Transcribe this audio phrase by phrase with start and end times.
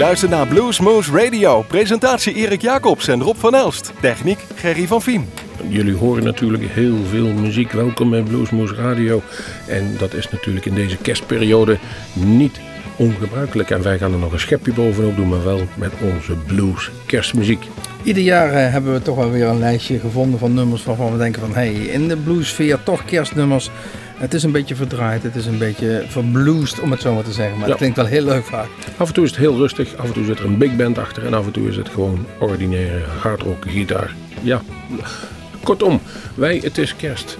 [0.00, 1.62] luistert naar Bluesmoose Radio.
[1.62, 3.92] Presentatie Erik Jacobs en Rob van Elst.
[4.00, 5.28] Techniek Gerry van Viem.
[5.68, 7.72] Jullie horen natuurlijk heel veel muziek.
[7.72, 9.22] Welkom bij Bluesmoose Radio.
[9.66, 11.78] En dat is natuurlijk in deze kerstperiode
[12.12, 12.60] niet
[12.96, 13.70] ongebruikelijk.
[13.70, 17.64] En wij gaan er nog een schepje bovenop doen, maar wel met onze blues kerstmuziek.
[18.02, 21.18] Ieder jaar eh, hebben we toch wel weer een lijstje gevonden van nummers waarvan we
[21.18, 21.54] denken van...
[21.54, 23.70] hé, hey, in de bluesfeer toch kerstnummers.
[24.20, 27.32] Het is een beetje verdraaid, het is een beetje verbluesd om het zo maar te
[27.32, 27.58] zeggen.
[27.58, 28.68] Maar het klinkt wel heel leuk vaak.
[28.96, 30.98] Af en toe is het heel rustig, af en toe zit er een big band
[30.98, 31.26] achter...
[31.26, 34.14] en af en toe is het gewoon ordinaire hardrock gitaar.
[34.42, 34.62] Ja,
[35.62, 36.00] kortom,
[36.34, 37.38] wij, het is kerst.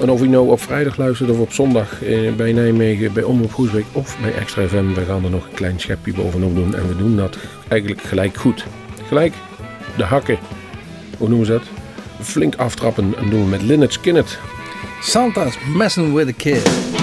[0.00, 3.52] En of u nou op vrijdag luistert of op zondag eh, bij Nijmegen, bij Omroep
[3.52, 6.74] Groesbeek of bij Extra FM, we gaan er nog een klein schepje bovenop doen.
[6.74, 8.64] En we doen dat eigenlijk gelijk goed.
[9.06, 9.34] Gelijk
[9.96, 10.38] de hakken,
[11.18, 11.62] hoe noemen ze dat?
[12.20, 13.92] Flink aftrappen en doen we met Lynyrd
[15.02, 16.99] sometimes messing with a kid.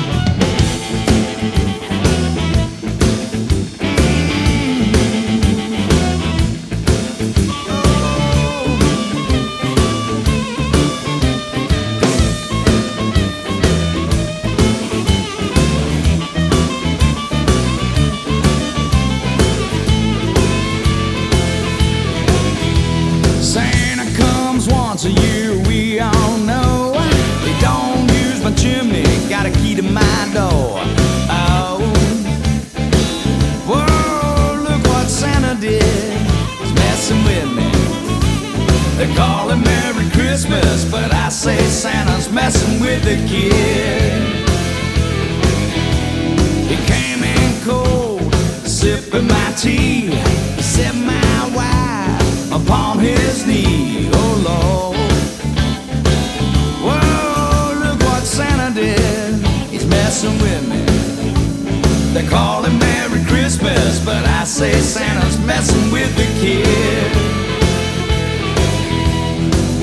[64.57, 64.81] Skynyrd.
[64.81, 67.11] Santa's messing with the kid.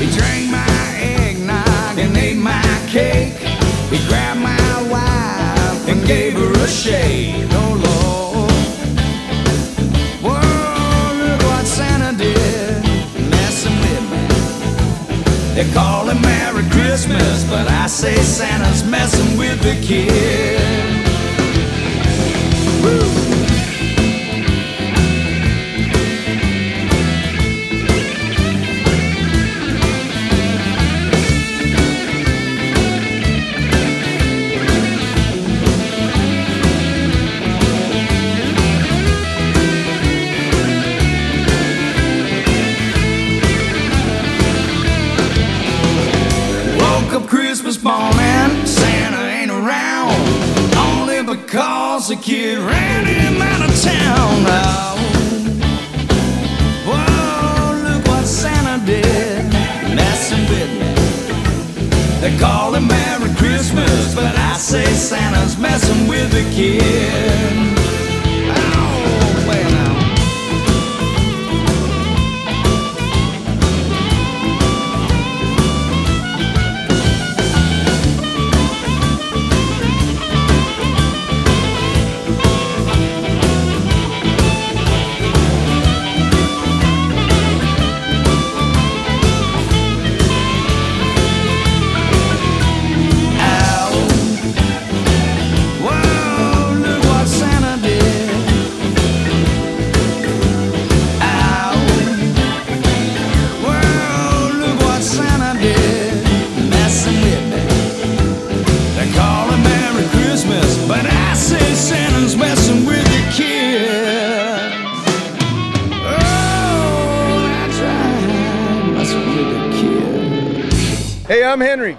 [0.01, 0.67] He drank my
[0.99, 3.35] eggnog and ate my cake.
[3.91, 7.49] He grabbed my wife and gave her a shave.
[7.53, 8.51] Oh Lord,
[10.25, 12.83] whoa, look what Santa did,
[13.31, 14.27] messing with me.
[15.55, 20.85] They call him Merry Christmas, but I say Santa's messing with the kid.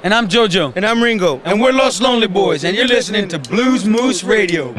[0.03, 0.73] And I'm JoJo.
[0.75, 1.37] And I'm Ringo.
[1.37, 2.65] And, and we're Los Lonely Boys.
[2.65, 4.73] And you're listening to Blues Moose Radio.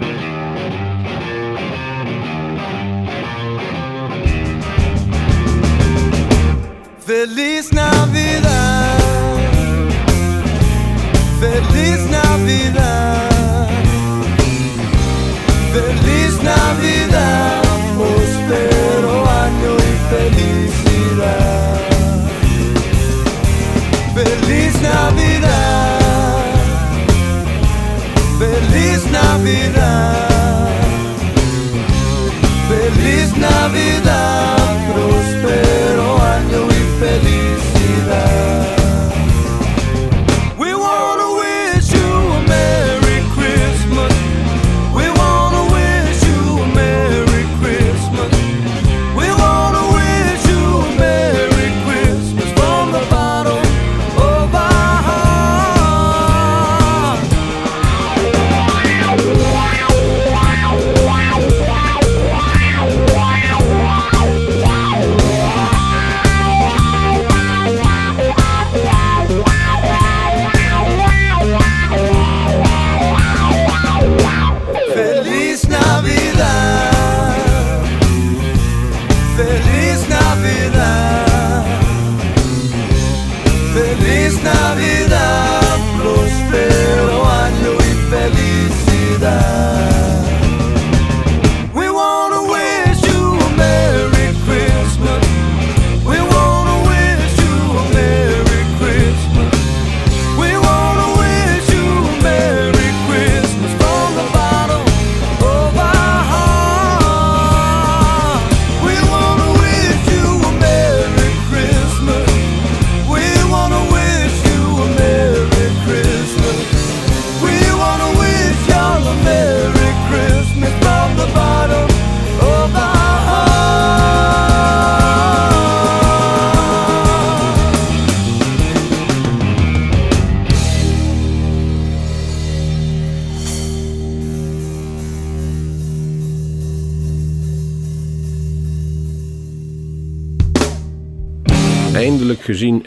[7.01, 9.01] Feliz Navidad.
[11.41, 13.06] Feliz Navidad.
[29.47, 30.26] Feliz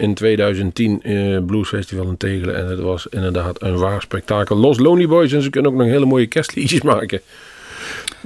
[0.10, 2.56] in 2010 uh, Blues Festival in Tegelen.
[2.58, 4.56] En het was inderdaad een waar spektakel.
[4.58, 7.22] Los Lonely Boys en ze kunnen ook nog hele mooie kerstliedjes maken.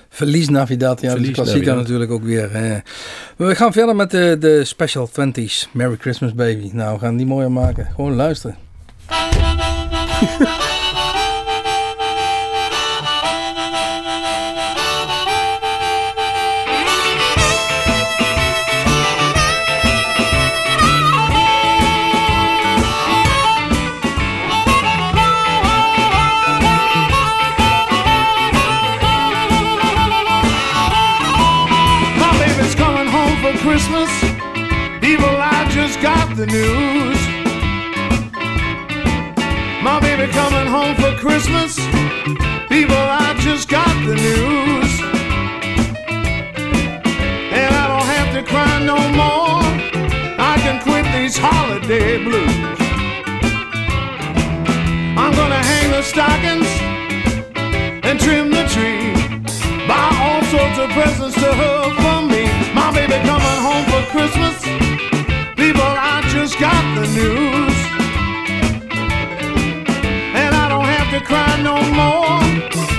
[0.09, 1.83] Verlies Navidad, ja, Verlies klassieker Navidad.
[1.83, 2.51] natuurlijk ook weer.
[2.51, 2.77] Hè.
[3.37, 5.71] We gaan verder met de, de Special 20s.
[5.71, 6.69] Merry Christmas Baby.
[6.71, 7.87] Nou, we gaan die mooier maken.
[7.95, 8.57] Gewoon luisteren.
[36.35, 37.19] the news.
[39.81, 41.77] My baby coming home for Christmas.
[42.67, 44.91] People, I just got the news.
[47.59, 49.61] And I don't have to cry no more.
[50.51, 52.79] I can quit these holiday blues.
[55.21, 56.67] I'm gonna hang the stockings
[58.03, 59.13] and trim the tree.
[59.87, 62.22] Buy all sorts of presents to her me.
[62.73, 64.63] My baby coming home for Christmas
[65.55, 67.77] People, I just got the news.
[70.35, 72.41] And I don't have to cry no more.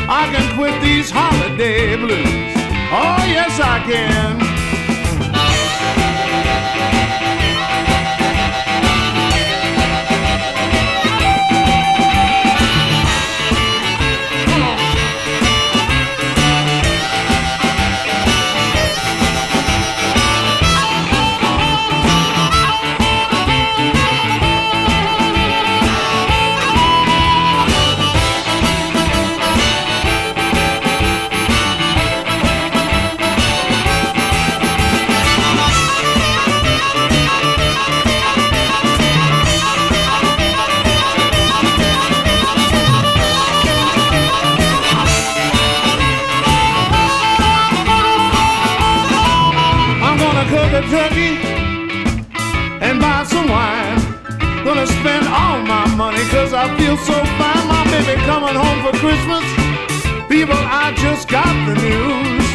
[0.08, 2.54] I can quit these holiday blues.
[2.90, 4.53] Oh, yes, I can.
[60.66, 62.46] I just got the news.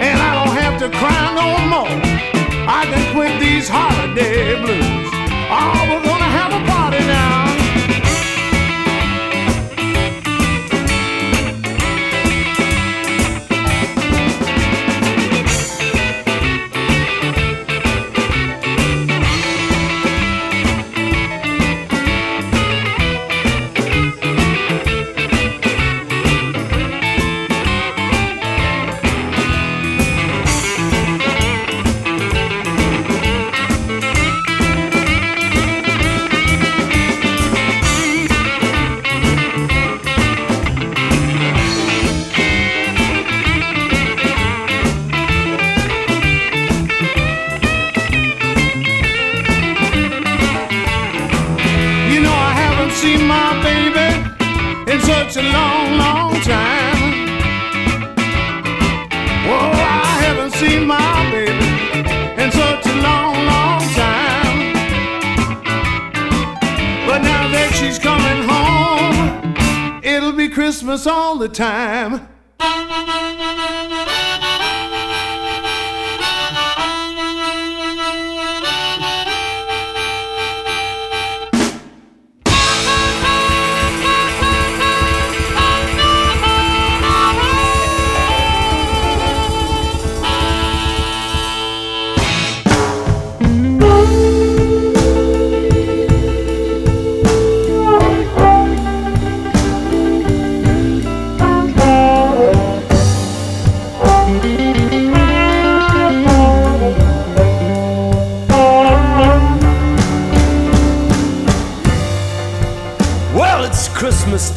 [0.00, 1.90] And I don't have to cry no more.
[2.68, 3.97] I can quit these holiday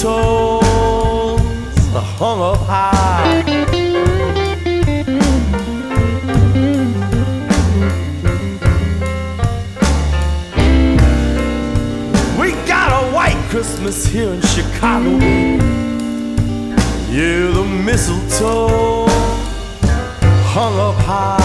[0.00, 1.40] mistletoe's
[2.18, 3.42] hung up high.
[12.40, 15.18] We got a white Christmas here in Chicago.
[17.10, 19.06] Yeah, the mistletoe
[20.46, 21.39] hung up high.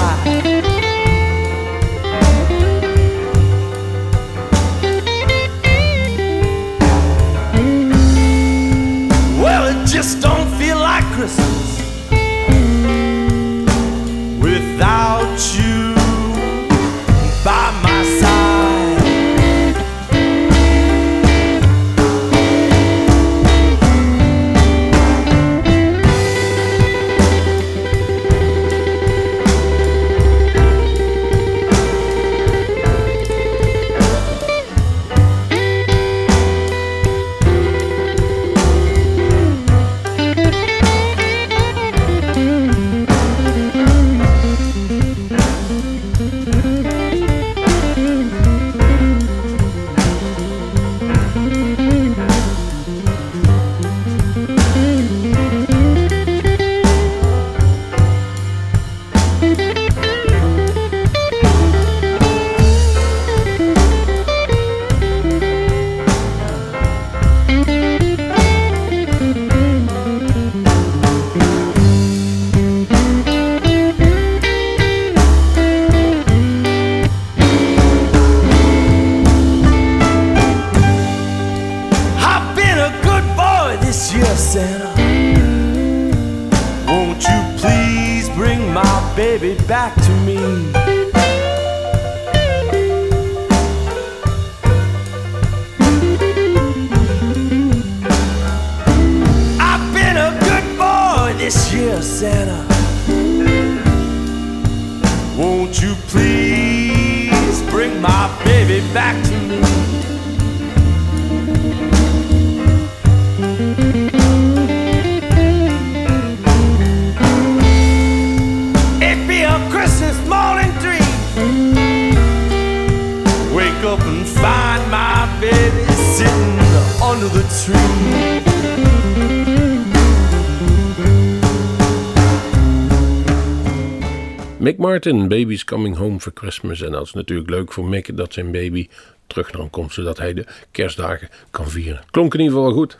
[134.57, 136.81] Mick Martin, Baby's Coming Home for Christmas.
[136.81, 138.87] En dat is natuurlijk leuk voor Mick dat zijn baby
[139.27, 142.01] terug naar hem komt, zodat hij de kerstdagen kan vieren.
[142.11, 142.97] Klonk in ieder geval wel goed.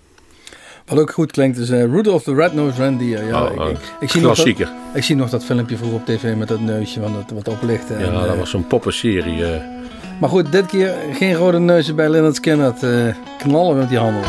[0.86, 3.24] Wat ook goed klinkt is eh, Rudolph the Red-Nosed Reindeer.
[3.25, 4.74] Ja, Oh, ik, oh, ik, ik zie nog dat, klassieker.
[4.94, 7.89] ik zie nog dat filmpje vroeger op tv met dat neusje van het, wat oplicht.
[7.91, 9.46] En, Ja, dat eh, was zo'n poppenserie.
[9.46, 9.75] eh.
[10.19, 12.74] Maar goed, dit keer geen rode neuzen bij Leonard Skinner.
[12.81, 14.24] eh knallen met die handen.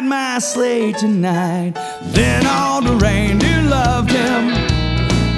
[0.00, 1.74] Guide my sleigh tonight?
[2.02, 4.50] Then all the reindeer loved him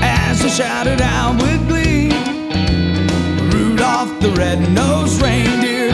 [0.03, 2.11] as they shouted out with glee.
[3.51, 5.91] Rudolph the red-nosed reindeer,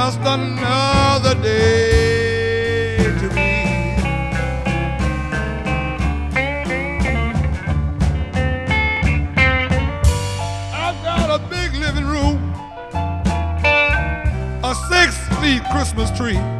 [0.00, 3.96] just another day to me.
[10.72, 12.38] I've got a big living room,
[14.62, 16.57] a six feet Christmas tree.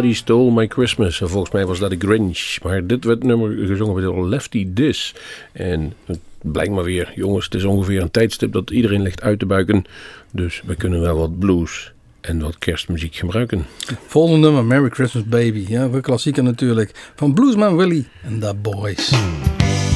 [0.00, 1.20] Somebody Stole My Christmas.
[1.20, 2.58] En volgens mij was dat de Grinch.
[2.62, 5.14] Maar dit werd nummer gezongen door Lefty Dis.
[5.52, 9.38] En het blijkt maar weer, jongens, het is ongeveer een tijdstip dat iedereen ligt uit
[9.38, 9.84] te buiken.
[10.32, 13.66] Dus we kunnen wel wat blues en wat kerstmuziek gebruiken.
[14.06, 15.64] Volgende nummer, Merry Christmas Baby.
[15.68, 17.12] Ja, we klassieker natuurlijk.
[17.16, 19.10] Van Bluesman Willie en The Boys.
[19.10, 19.89] Hmm.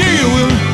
[0.00, 0.69] You,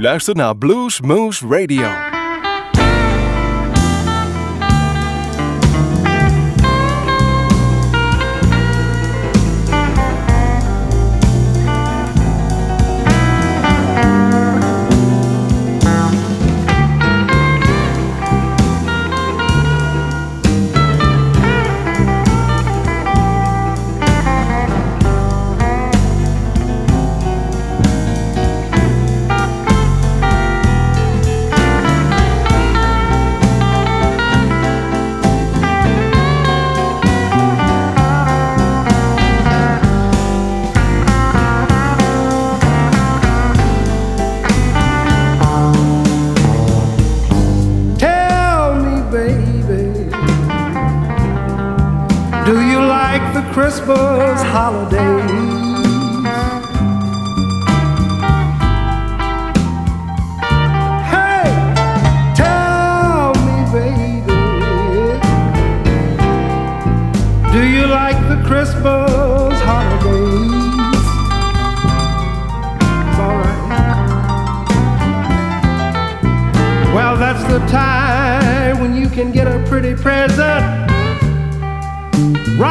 [0.00, 2.19] luistert naar Blues Moose Radio.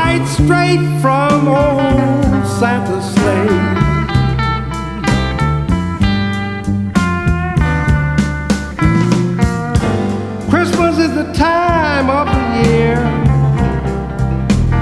[0.10, 3.60] Right straight from old Santa's sleigh.
[10.50, 13.00] Christmas is the time of the year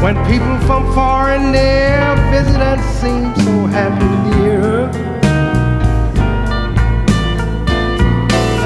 [0.02, 4.90] when people from far and near visit and seem so happy dear.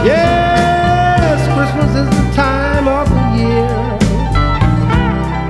[0.06, 3.91] Yes, Christmas is the time of the year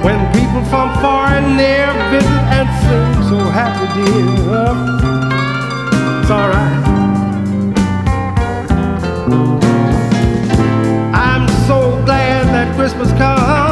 [0.03, 4.71] when people from far and near visit and seem so happy, dear.
[6.21, 6.81] It's alright.
[11.15, 13.70] I'm so glad that Christmas comes.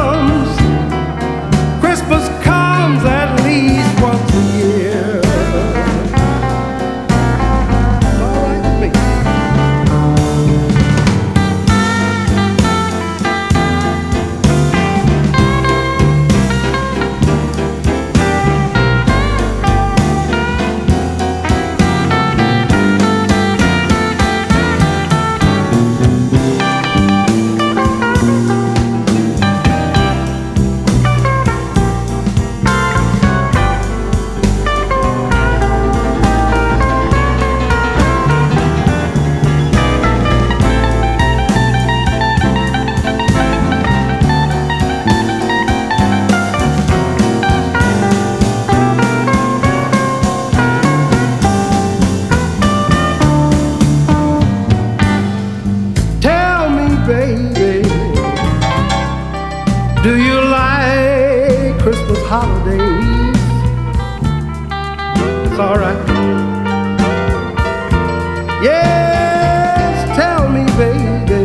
[68.62, 71.44] Yes, tell me, baby,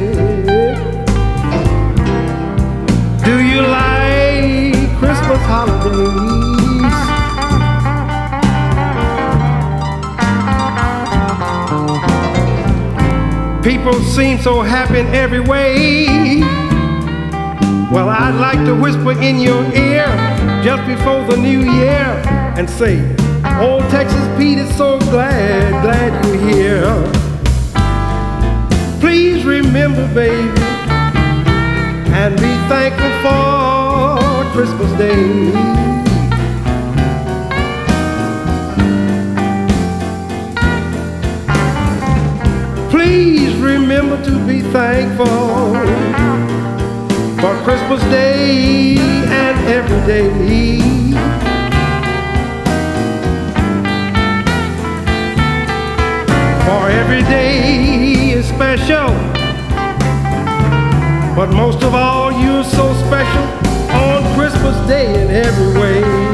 [3.24, 6.36] do you like Christmas holidays?
[13.64, 16.40] People seem so happy in every way.
[17.92, 20.06] Well, I'd like to whisper in your ear
[20.62, 22.22] just before the new year
[22.58, 23.15] and say,
[23.58, 27.26] Old Texas Pete is so glad, glad you're here.
[29.00, 30.62] Please remember, baby,
[32.12, 35.52] and be thankful for Christmas Day.
[42.90, 45.26] Please remember to be thankful
[47.40, 50.95] for Christmas Day and every day.
[56.66, 59.10] For every day is special,
[61.36, 63.44] but most of all, you're so special
[63.94, 66.25] on Christmas Day in every way.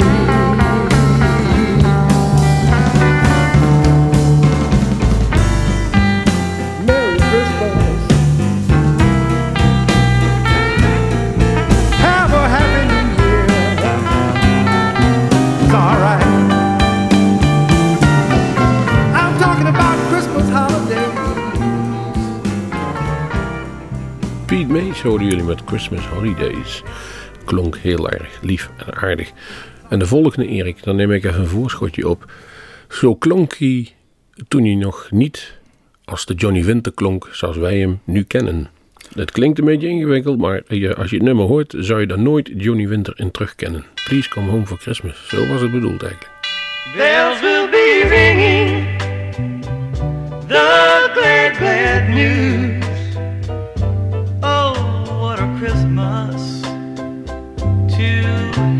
[25.01, 26.83] Mays hoorden jullie met Christmas Holidays.
[27.45, 29.31] Klonk heel erg lief en aardig.
[29.89, 32.31] En de volgende, Erik, dan neem ik even een voorschotje op.
[32.89, 33.93] Zo klonk hij
[34.47, 35.57] toen hij nog niet
[36.05, 38.69] als de Johnny Winter klonk zoals wij hem nu kennen.
[39.13, 40.61] Het klinkt een beetje ingewikkeld, maar
[40.97, 43.85] als je het nummer hoort, zou je daar nooit Johnny Winter in terugkennen.
[44.07, 45.27] Please come home for Christmas.
[45.27, 46.31] Zo was het bedoeld eigenlijk.
[46.95, 48.97] Bells will be ringing
[50.47, 52.80] the glad, glad news.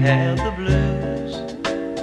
[0.01, 1.33] Have the blues.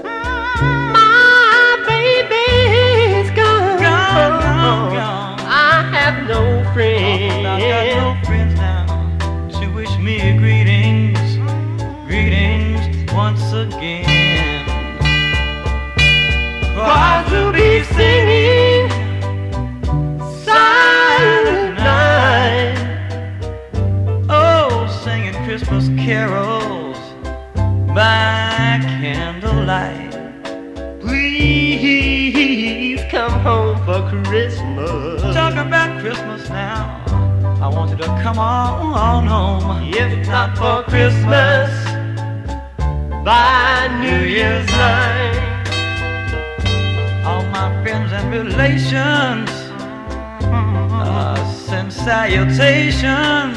[0.04, 3.82] My baby's gone.
[3.82, 5.40] Gone, gone, gone.
[5.40, 7.42] I have no I've friends.
[7.42, 8.86] got no friends now
[9.60, 11.18] to wish me greetings,
[12.06, 14.64] greetings once again.
[16.76, 18.88] Choirs will be singing
[20.44, 22.78] silent night.
[24.30, 26.57] Oh, singing Christmas carols
[27.98, 30.12] by candlelight.
[31.00, 35.20] Please come home for Christmas.
[35.34, 37.02] Talk about Christmas now.
[37.60, 39.92] I want you to come on, on home.
[39.92, 41.70] If not for Christmas,
[43.24, 45.66] by New Year's night.
[47.26, 49.50] All my friends and relations
[50.44, 53.56] uh, send salutations.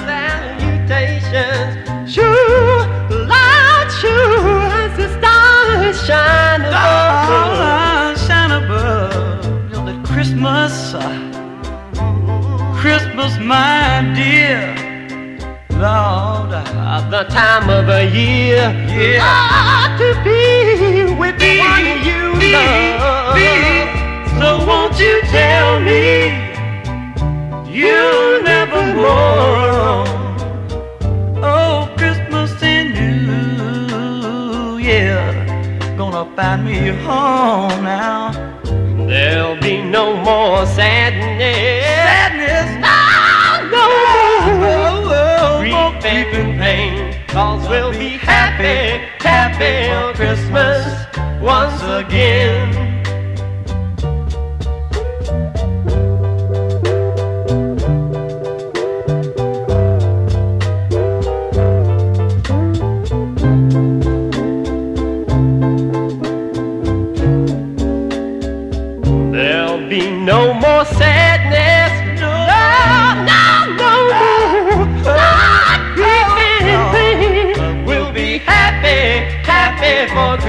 [0.81, 2.80] Salutations, sure,
[5.93, 8.17] stars shine above.
[8.17, 9.45] Oh, shine above.
[9.69, 11.01] You know that Christmas, uh,
[12.79, 14.75] Christmas, my dear.
[15.71, 18.71] Lord, uh, the time of a year.
[18.87, 19.19] Yeah.
[19.21, 23.35] Ah, to be with the one you be, love.
[23.35, 23.51] be.
[24.39, 26.37] So won't you tell me
[27.67, 29.70] you'll never more?
[36.41, 38.31] Find me a home now.
[39.07, 41.85] There'll be no more sadness.
[42.07, 42.69] Sadness,
[43.71, 43.87] No
[44.57, 47.27] more oh, oh, grief and pain.
[47.27, 50.81] Cause we'll be happy, happy on Christmas
[51.39, 52.70] once again.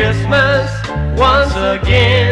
[0.02, 0.68] Christmas
[1.16, 2.31] once again.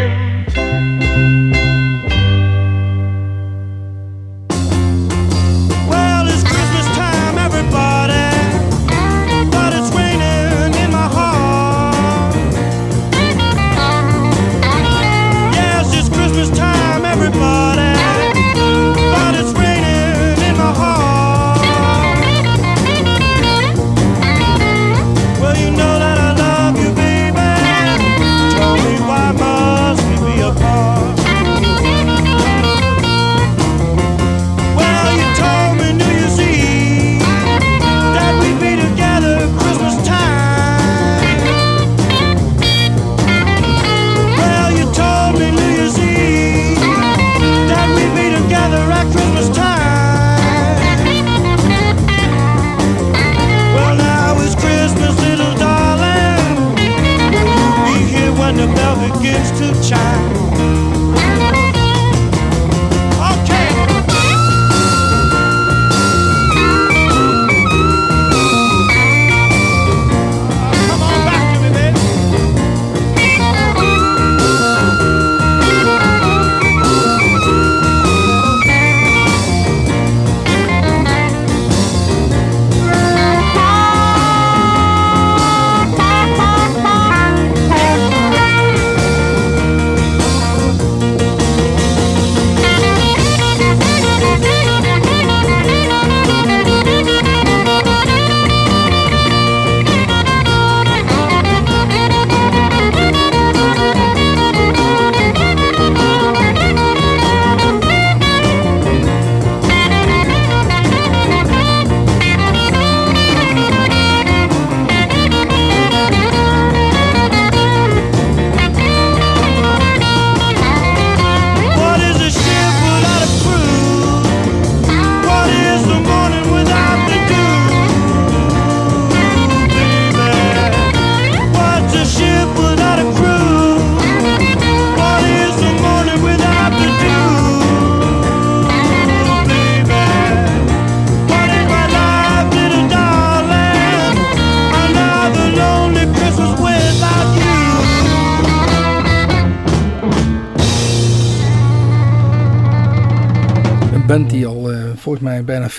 [58.51, 60.50] when the bell begins to chime.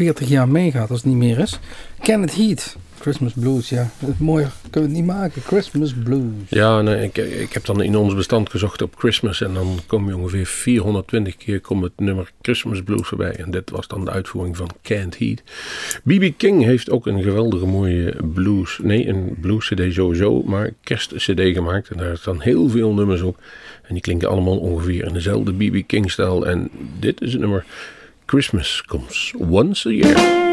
[0.02, 1.60] 40 jaar meegaat als het niet meer is.
[2.00, 3.90] Kenneth Heat, Christmas Blues, ja.
[4.18, 5.42] Mooier kunnen we het niet maken.
[5.42, 6.50] Christmas Blues.
[6.50, 10.18] Ja, ik, ik heb dan in ons bestand gezocht op Christmas en dan kom je
[10.18, 13.36] ongeveer 420 keer komt het nummer Christmas Blues voorbij.
[13.36, 15.42] En dit was dan de uitvoering van Can't Heat.
[16.04, 16.38] B.B.
[16.38, 21.42] King heeft ook een geweldige mooie blues, nee een blues cd sowieso, maar kerst cd
[21.42, 21.90] gemaakt.
[21.90, 23.38] En daar staan heel veel nummers op.
[23.84, 25.88] En die klinken allemaal ongeveer in dezelfde B.B.
[25.88, 26.48] King stijl.
[26.48, 27.66] En dit is het nummer
[28.32, 30.51] Christmas Comes Once a Year.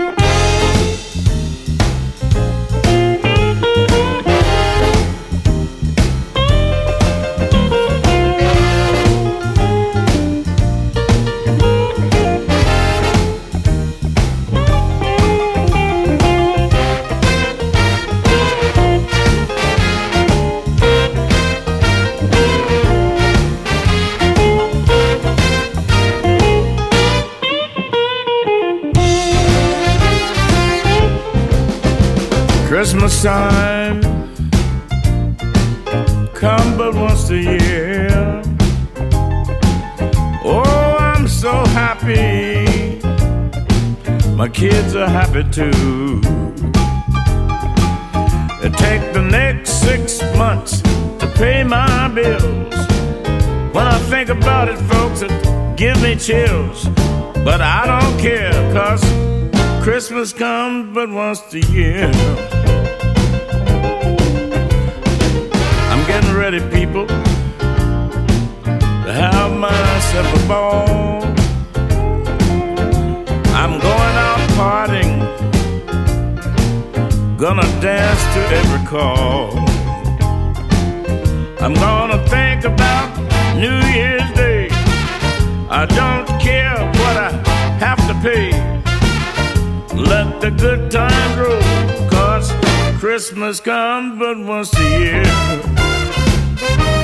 [44.59, 46.21] Kids are happy too.
[48.61, 50.83] It take the next six months
[51.21, 52.75] to pay my bills.
[53.73, 55.31] When I think about it, folks, it
[55.77, 56.89] give me chills.
[57.45, 59.01] But I don't care, cause
[59.85, 62.11] Christmas comes but once a year.
[65.93, 67.07] I'm getting ready, people,
[69.07, 71.23] to have myself a ball.
[73.55, 74.28] I'm going out
[74.59, 75.21] partying,
[77.39, 79.57] gonna dance to every call.
[81.65, 83.09] I'm gonna think about
[83.55, 84.69] New Year's Day.
[85.71, 87.31] I don't care what I
[87.85, 88.51] have to pay.
[89.95, 91.63] Let the good times roll,
[92.11, 92.51] cause
[92.99, 96.98] Christmas comes but once a year.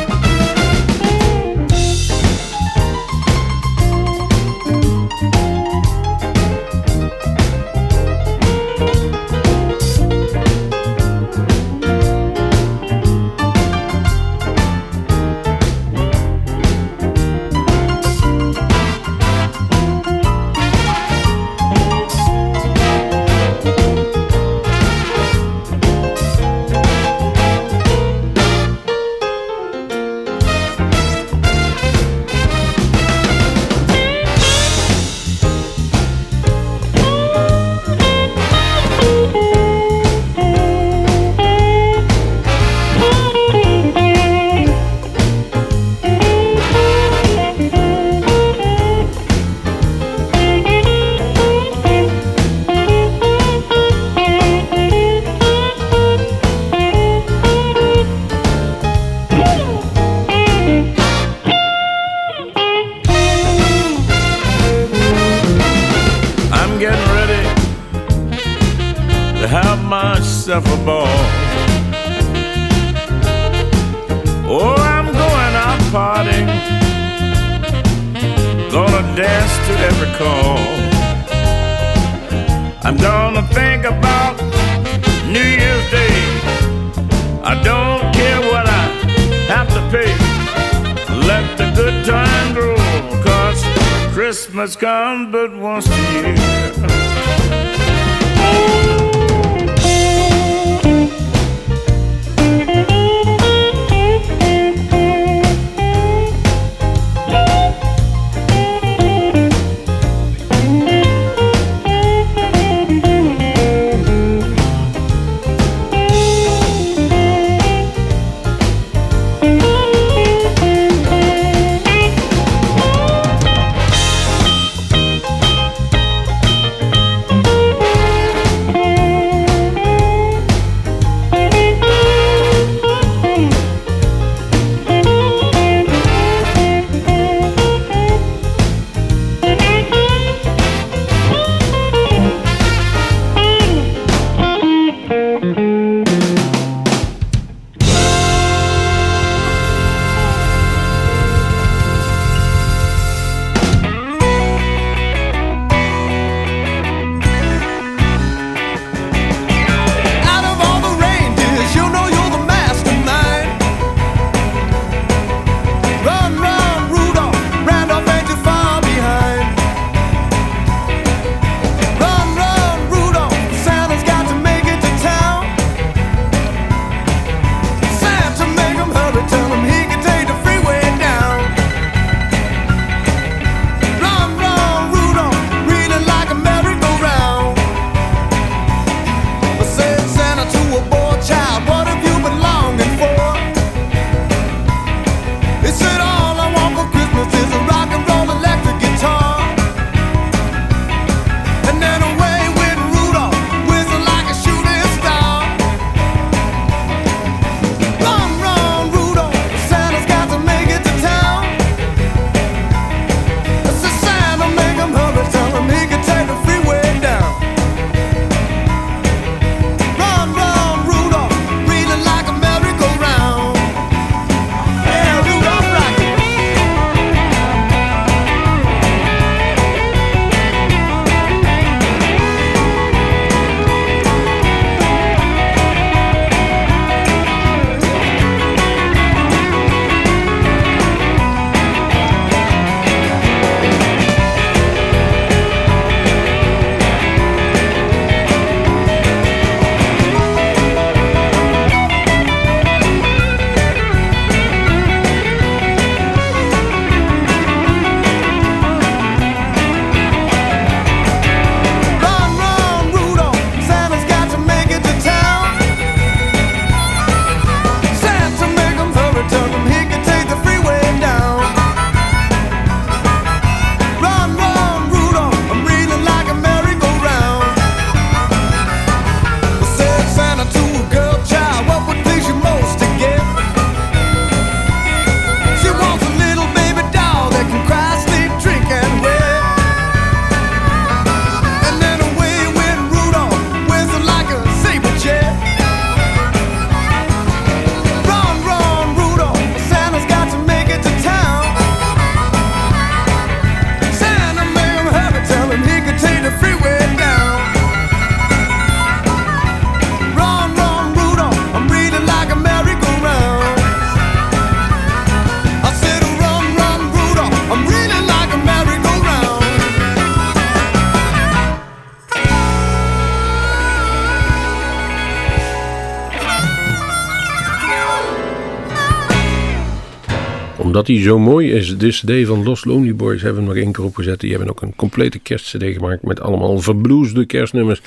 [330.75, 333.73] Omdat hij zo mooi is, This Day van Los Lonely Boys hebben we nog één
[333.73, 334.21] keer opgezet.
[334.21, 337.83] Die hebben ook een complete kerstcd gemaakt met allemaal verbloesde kerstnummers.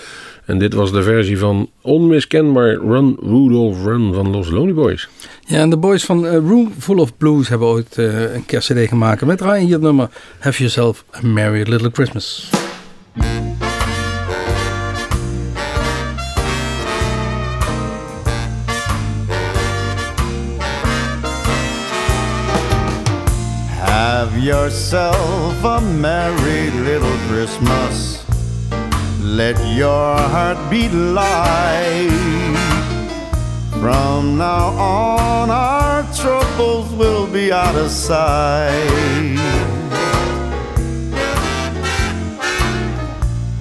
[0.45, 5.09] En dit was de versie van onmiskenbaar Run Rudolph Run van Los Lonely Boys.
[5.45, 8.87] Ja, en de boys van eh, Room Full of Blues hebben ooit eh, een kerstcd
[8.87, 9.25] gemaakt.
[9.25, 10.09] Met draaien hier het nummer
[10.39, 12.49] Have Yourself a Merry Little Christmas.
[24.27, 28.25] Have yourself a merry little Christmas.
[29.21, 32.09] Let your heart beat light.
[33.79, 39.37] From now on, our troubles will be out of sight.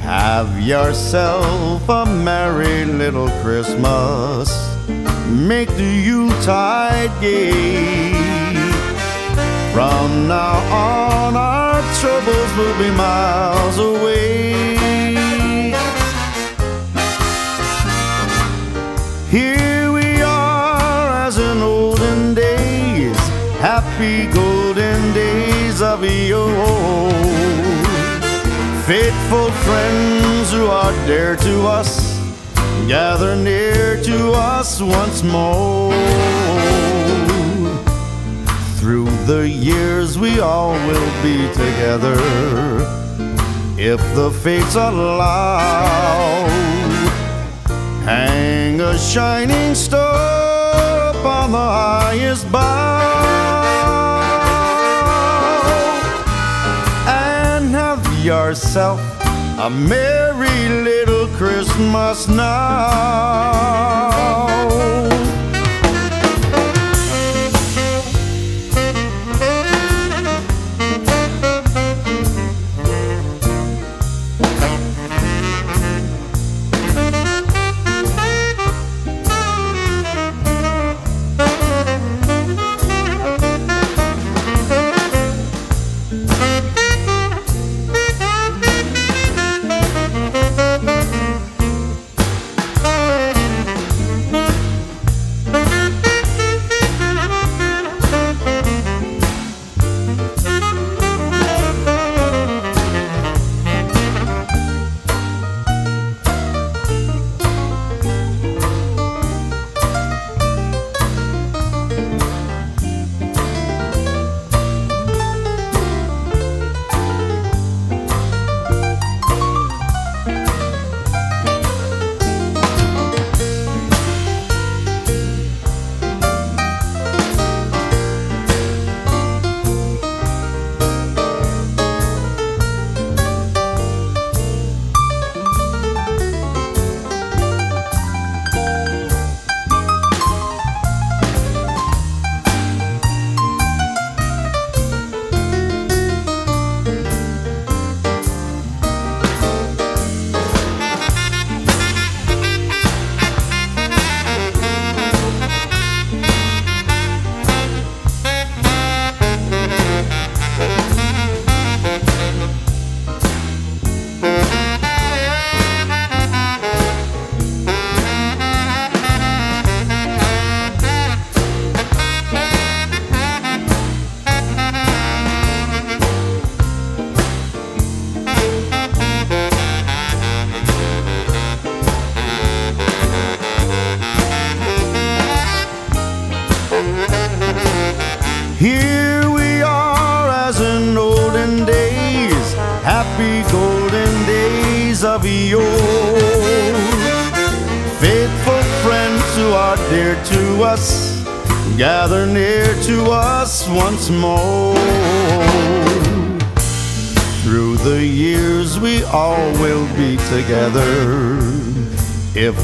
[0.01, 4.51] Have yourself a merry little Christmas.
[5.29, 8.46] Make the Yuletide gay.
[9.77, 14.55] From now on, our troubles will be miles away.
[19.29, 23.19] Here we are as in olden days,
[23.61, 27.11] happy golden days of yore.
[28.87, 32.19] Faithful friends who are dear to us,
[32.89, 36.96] gather near to us once more.
[38.87, 42.15] Through the years, we all will be together
[43.77, 46.47] if the fates allow.
[48.05, 52.63] Hang a shining star upon the highest bough
[57.09, 59.01] and have yourself
[59.59, 63.57] a merry little Christmas now.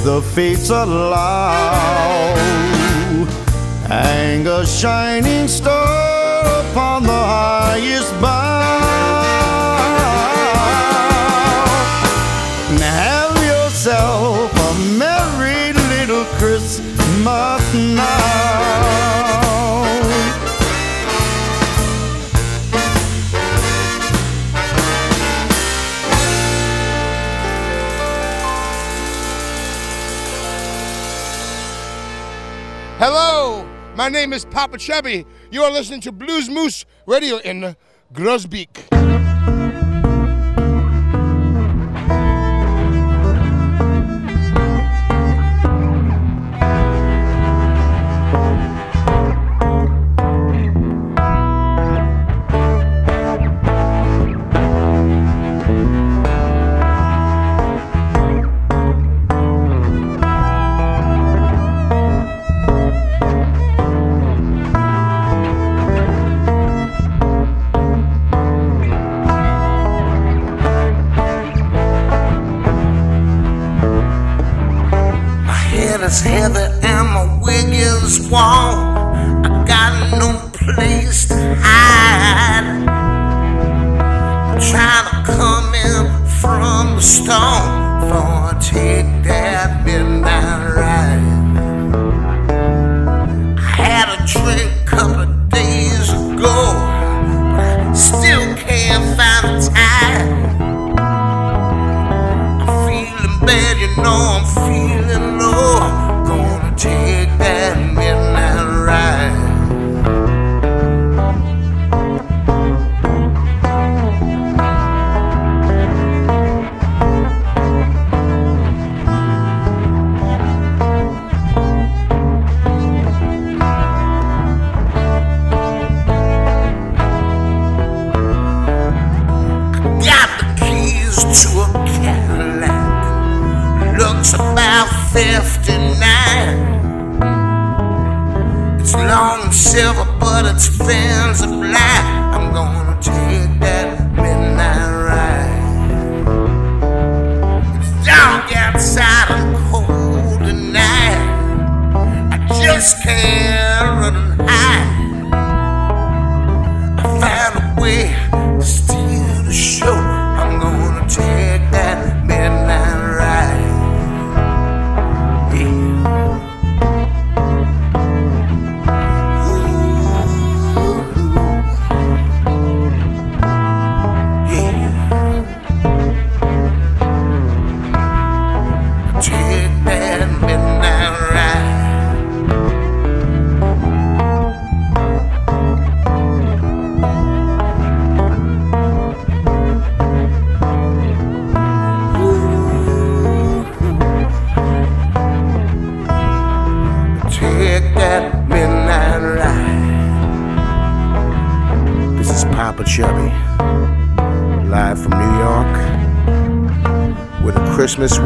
[0.05, 2.35] The fates allow.
[3.89, 5.82] Hang a shining star
[34.03, 35.25] my name is Popa Chubby.
[35.53, 37.77] You are listening to Bluesmoose Radio in
[38.13, 38.72] Groesbeek.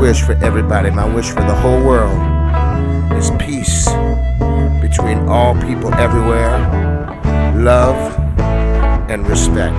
[0.07, 0.89] Wish for everybody.
[0.89, 2.17] My wish for the whole world
[3.19, 3.87] is peace
[4.81, 6.57] between all people everywhere,
[7.57, 7.99] love
[9.11, 9.75] and respect.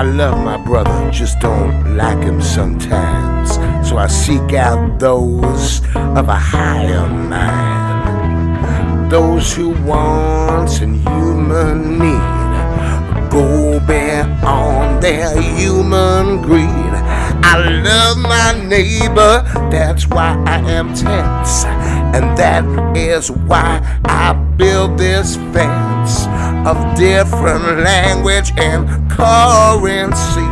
[0.00, 3.54] I love my brother, just don't like him sometimes.
[3.88, 9.12] So I seek out those of a higher mind.
[9.12, 16.91] Those who want and human need go beyond their human greed.
[17.44, 21.64] I love my neighbor, that's why I am tense.
[22.14, 22.64] And that
[22.96, 26.26] is why I build this fence
[26.66, 30.48] of different language and currency,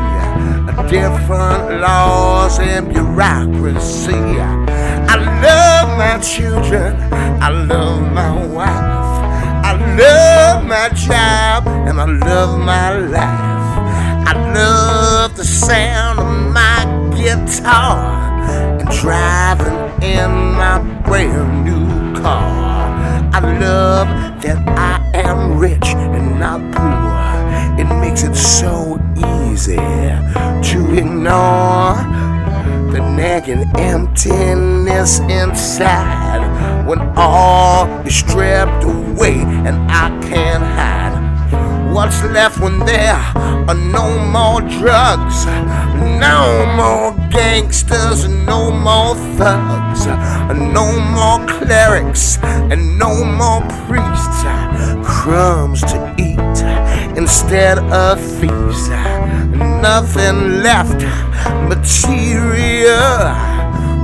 [0.90, 4.14] different laws and bureaucracy.
[5.12, 6.96] I love my children,
[7.42, 8.68] I love my wife,
[9.64, 13.50] I love my job, and I love my life.
[14.30, 16.59] I love the sound of my
[17.20, 18.40] guitar
[18.80, 23.28] and driving in my brand new car.
[23.32, 24.08] I love
[24.42, 27.10] that I am rich and not poor.
[27.78, 31.94] It makes it so easy to ignore
[32.92, 41.19] the nagging emptiness inside when all is stripped away and I can't hide.
[41.90, 45.44] What's left when there are no more drugs,
[46.20, 50.06] no more gangsters, no more thugs,
[50.56, 50.86] no
[51.16, 54.42] more clerics, and no more priests?
[55.04, 58.88] Crumbs to eat instead of thieves.
[59.82, 61.02] Nothing left
[61.68, 63.10] material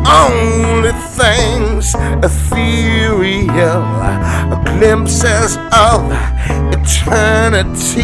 [0.09, 3.83] only things ethereal,
[4.79, 6.03] glimpses of
[6.71, 8.03] eternity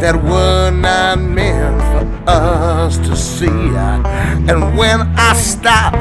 [0.00, 3.46] that were not meant for us to see.
[3.46, 5.94] And when I stop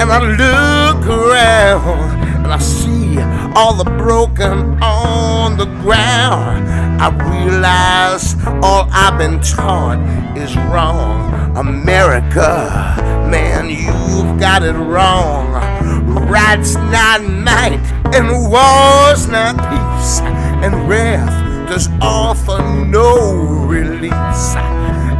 [0.00, 3.18] and I look around and I see
[3.54, 6.68] all the broken on the ground.
[7.00, 9.98] I realize all I've been taught
[10.36, 11.56] is wrong.
[11.56, 12.96] America,
[13.30, 15.83] man, you've got it wrong.
[16.14, 17.80] Right's not might,
[18.14, 20.20] and war's not peace,
[20.64, 24.54] and wrath does offer no release.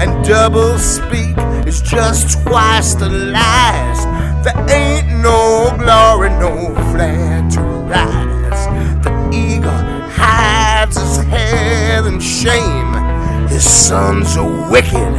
[0.01, 1.37] And double speak
[1.67, 4.05] is just twice the lies.
[4.45, 9.05] There ain't no glory, no flag to rise.
[9.05, 9.71] The eagle
[10.11, 13.49] hides his head in shame.
[13.49, 15.17] His sons are wicked,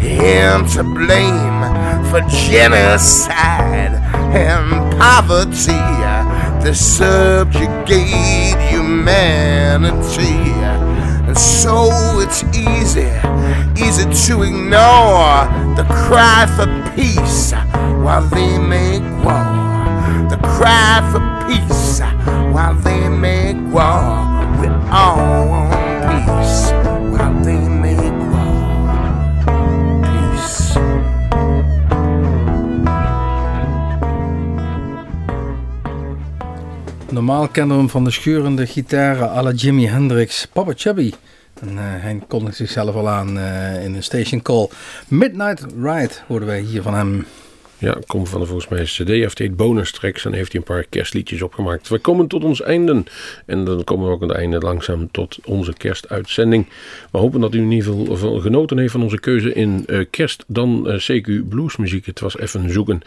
[0.00, 1.62] him to blame
[2.10, 5.78] for genocide and poverty.
[6.64, 10.52] They subjugate humanity.
[11.26, 13.10] And so it's easy,
[13.76, 17.52] easy to ignore the cry for peace
[18.02, 19.44] while they make war.
[20.30, 22.00] The cry for peace
[22.52, 24.26] while they make war.
[24.60, 25.72] We all want
[26.26, 26.87] peace
[37.10, 41.12] Normaal kennen we hem van de scheurende gitaren à la Jimi Hendrix, Papa Chubby.
[41.60, 44.68] En eh, hij kondigt zichzelf al aan eh, in een station call.
[45.08, 47.26] Midnight Ride hoorden wij hier van hem.
[47.80, 49.08] Ja, komt van de volgens mij CD.
[49.08, 51.88] Hij heeft bonus tracks en heeft hij een paar kerstliedjes opgemaakt.
[51.88, 53.02] We komen tot ons einde.
[53.46, 56.66] En dan komen we ook aan het einde langzaam tot onze kerstuitzending.
[57.10, 60.44] We hopen dat u in ieder geval genoten heeft van onze keuze in eh, kerst
[60.46, 62.06] dan eh, CQ bluesmuziek.
[62.06, 63.00] Het was even zoeken.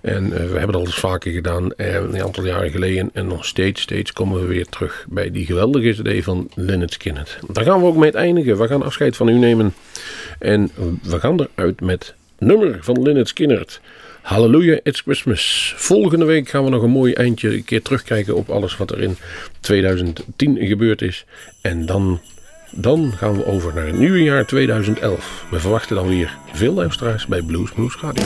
[0.00, 3.10] En eh, we hebben het al eens vaker gedaan, een aantal jaren geleden.
[3.12, 7.38] En nog steeds, steeds komen we weer terug bij die geweldige CD van Lynyrd Skynyrd.
[7.52, 8.58] Daar gaan we ook mee eindigen.
[8.58, 9.74] We gaan afscheid van u nemen.
[10.38, 10.70] En
[11.02, 13.80] we gaan eruit met nummer van Lynyrd Skynyrd.
[14.22, 15.74] Hallelujah, it's Christmas.
[15.76, 19.00] Volgende week gaan we nog een mooi eindje een keer terugkijken op alles wat er
[19.00, 19.16] in
[19.60, 21.24] 2010 gebeurd is.
[21.60, 22.20] En dan,
[22.70, 25.44] dan gaan we over naar het nieuwe jaar 2011.
[25.50, 28.24] We verwachten dan weer veel luisteraars bij Blues Moose Radio.